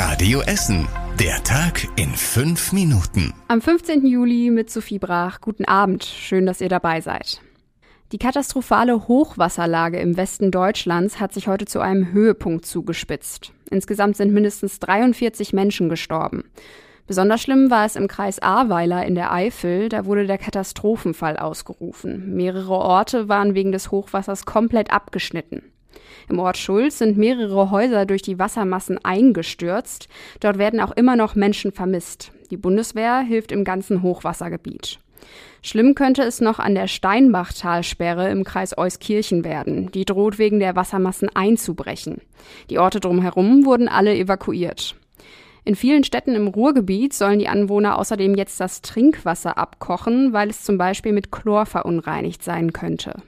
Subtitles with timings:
[0.00, 0.86] Radio Essen.
[1.18, 3.34] Der Tag in fünf Minuten.
[3.48, 4.06] Am 15.
[4.06, 5.40] Juli mit Sophie Brach.
[5.40, 6.04] Guten Abend.
[6.04, 7.40] Schön, dass ihr dabei seid.
[8.12, 13.52] Die katastrophale Hochwasserlage im Westen Deutschlands hat sich heute zu einem Höhepunkt zugespitzt.
[13.72, 16.44] Insgesamt sind mindestens 43 Menschen gestorben.
[17.08, 22.36] Besonders schlimm war es im Kreis Ahrweiler in der Eifel, da wurde der Katastrophenfall ausgerufen.
[22.36, 25.72] Mehrere Orte waren wegen des Hochwassers komplett abgeschnitten.
[26.28, 30.08] Im Ort Schulz sind mehrere Häuser durch die Wassermassen eingestürzt.
[30.40, 32.32] Dort werden auch immer noch Menschen vermisst.
[32.50, 34.98] Die Bundeswehr hilft im ganzen Hochwassergebiet.
[35.62, 39.90] Schlimm könnte es noch an der Steinbachtalsperre im Kreis Euskirchen werden.
[39.92, 42.20] Die droht wegen der Wassermassen einzubrechen.
[42.70, 44.94] Die Orte drumherum wurden alle evakuiert.
[45.64, 50.64] In vielen Städten im Ruhrgebiet sollen die Anwohner außerdem jetzt das Trinkwasser abkochen, weil es
[50.64, 53.20] zum Beispiel mit Chlor verunreinigt sein könnte.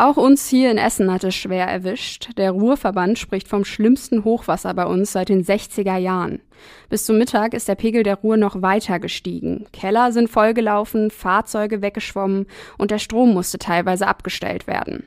[0.00, 2.30] Auch uns hier in Essen hat es schwer erwischt.
[2.38, 6.40] Der Ruhrverband spricht vom schlimmsten Hochwasser bei uns seit den 60er Jahren.
[6.88, 9.66] Bis zum Mittag ist der Pegel der Ruhr noch weiter gestiegen.
[9.74, 12.46] Keller sind vollgelaufen, Fahrzeuge weggeschwommen
[12.78, 15.04] und der Strom musste teilweise abgestellt werden.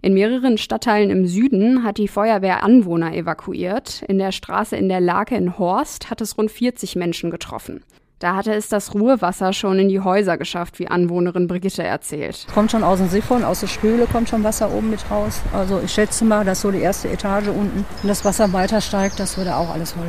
[0.00, 4.02] In mehreren Stadtteilen im Süden hat die Feuerwehr Anwohner evakuiert.
[4.06, 7.82] In der Straße in der Lake in Horst hat es rund 40 Menschen getroffen.
[8.18, 12.46] Da hatte es das Ruhrwasser schon in die Häuser geschafft, wie Anwohnerin Brigitte erzählt.
[12.54, 15.42] Kommt schon aus dem Siphon, aus der Spüle kommt schon Wasser oben mit raus.
[15.52, 19.20] Also ich schätze mal, dass so die erste Etage unten, wenn das Wasser weiter steigt,
[19.20, 20.06] das würde auch alles voll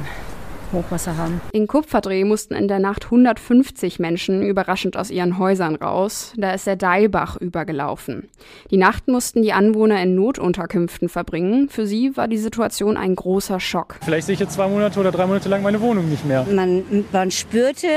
[0.71, 1.41] Hochwasser haben.
[1.51, 6.33] In Kupferdreh mussten in der Nacht 150 Menschen überraschend aus ihren Häusern raus.
[6.37, 8.29] Da ist der Deilbach übergelaufen.
[8.71, 11.69] Die Nacht mussten die Anwohner in Notunterkünften verbringen.
[11.69, 13.95] Für sie war die Situation ein großer Schock.
[14.03, 16.45] Vielleicht sehe ich jetzt zwei Monate oder drei Monate lang meine Wohnung nicht mehr.
[16.51, 17.87] Man, man spürte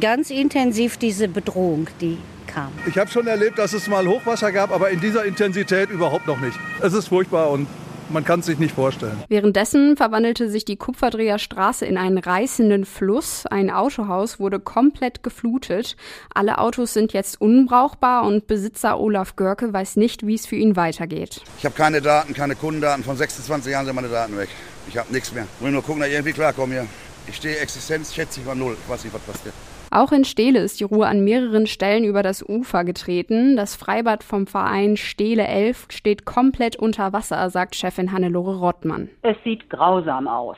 [0.00, 2.72] ganz intensiv diese Bedrohung, die kam.
[2.86, 6.40] Ich habe schon erlebt, dass es mal Hochwasser gab, aber in dieser Intensität überhaupt noch
[6.40, 6.58] nicht.
[6.80, 7.66] Es ist furchtbar und
[8.10, 9.22] man kann es sich nicht vorstellen.
[9.28, 13.46] Währenddessen verwandelte sich die Kupferdreher Straße in einen reißenden Fluss.
[13.46, 15.96] Ein Autohaus wurde komplett geflutet.
[16.34, 20.76] Alle Autos sind jetzt unbrauchbar und Besitzer Olaf Görke weiß nicht, wie es für ihn
[20.76, 21.42] weitergeht.
[21.58, 23.04] Ich habe keine Daten, keine Kundendaten.
[23.04, 24.48] Von 26 Jahren sind meine Daten weg.
[24.88, 25.46] Ich habe nichts mehr.
[25.58, 26.86] Ich will nur gucken, dass ich irgendwie klarkomme hier.
[27.26, 28.76] Ich stehe Existenz, schätze ich mal null.
[28.82, 29.54] Ich weiß nicht, was passiert.
[29.94, 33.54] Auch in Steele ist die Ruhr an mehreren Stellen über das Ufer getreten.
[33.54, 39.08] Das Freibad vom Verein Steele 11 steht komplett unter Wasser, sagt Chefin Hannelore Rottmann.
[39.22, 40.56] Es sieht grausam aus.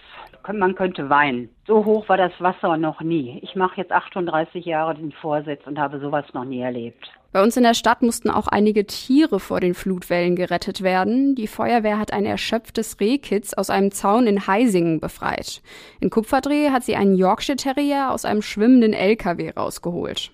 [0.51, 1.51] Man könnte weinen.
[1.67, 3.39] So hoch war das Wasser noch nie.
[3.43, 7.07] Ich mache jetzt 38 Jahre den Vorsitz und habe sowas noch nie erlebt.
[7.37, 11.35] Bei uns in der Stadt mussten auch einige Tiere vor den Flutwellen gerettet werden.
[11.35, 15.61] Die Feuerwehr hat ein erschöpftes Rehkitz aus einem Zaun in Heisingen befreit.
[16.01, 20.31] In Kupferdreh hat sie einen Yorkshire Terrier aus einem schwimmenden LKW rausgeholt.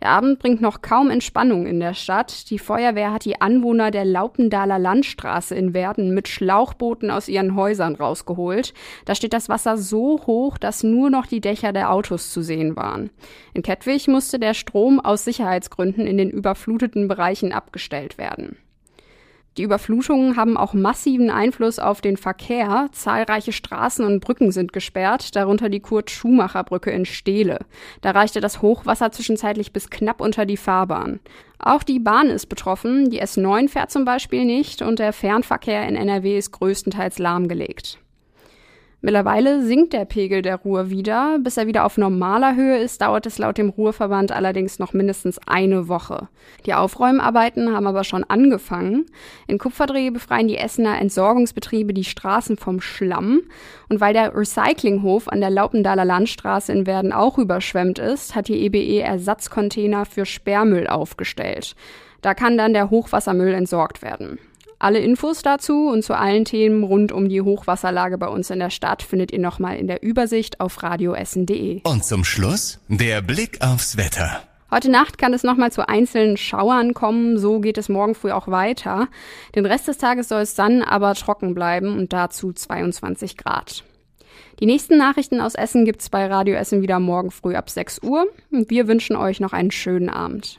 [0.00, 2.48] Der Abend bringt noch kaum Entspannung in der Stadt.
[2.50, 7.94] Die Feuerwehr hat die Anwohner der Laupendaler Landstraße in Werden mit Schlauchbooten aus ihren Häusern
[7.94, 8.72] rausgeholt.
[9.04, 12.76] Da steht das Wasser so hoch, dass nur noch die Dächer der Autos zu sehen
[12.76, 13.10] waren.
[13.52, 18.56] In Kettwig musste der Strom aus Sicherheitsgründen in den überfluteten Bereichen abgestellt werden.
[19.60, 22.88] Die Überflutungen haben auch massiven Einfluss auf den Verkehr.
[22.92, 27.58] Zahlreiche Straßen und Brücken sind gesperrt, darunter die Kurt-Schumacher-Brücke in Steele.
[28.00, 31.20] Da reichte das Hochwasser zwischenzeitlich bis knapp unter die Fahrbahn.
[31.58, 33.10] Auch die Bahn ist betroffen.
[33.10, 37.98] Die S9 fährt zum Beispiel nicht und der Fernverkehr in NRW ist größtenteils lahmgelegt.
[39.02, 41.38] Mittlerweile sinkt der Pegel der Ruhr wieder.
[41.40, 45.40] Bis er wieder auf normaler Höhe ist, dauert es laut dem Ruhrverband allerdings noch mindestens
[45.46, 46.28] eine Woche.
[46.66, 49.06] Die Aufräumarbeiten haben aber schon angefangen.
[49.46, 53.40] In Kupferdreh befreien die Essener Entsorgungsbetriebe die Straßen vom Schlamm.
[53.88, 58.66] Und weil der Recyclinghof an der Laupendaler Landstraße in Werden auch überschwemmt ist, hat die
[58.66, 61.74] EBE e Ersatzcontainer für Sperrmüll aufgestellt.
[62.20, 64.38] Da kann dann der Hochwassermüll entsorgt werden.
[64.82, 68.70] Alle Infos dazu und zu allen Themen rund um die Hochwasserlage bei uns in der
[68.70, 71.82] Stadt findet ihr nochmal in der Übersicht auf radioessen.de.
[71.84, 74.42] Und zum Schluss der Blick aufs Wetter.
[74.70, 78.48] Heute Nacht kann es nochmal zu einzelnen Schauern kommen, so geht es morgen früh auch
[78.48, 79.08] weiter.
[79.54, 83.84] Den Rest des Tages soll es dann aber trocken bleiben und dazu 22 Grad.
[84.60, 88.26] Die nächsten Nachrichten aus Essen gibt's bei Radio Essen wieder morgen früh ab 6 Uhr.
[88.50, 90.58] Und wir wünschen euch noch einen schönen Abend.